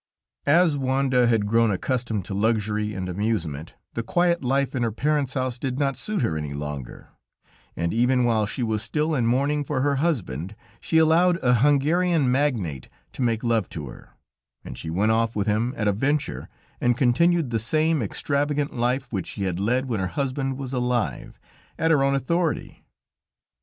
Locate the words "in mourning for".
9.13-9.81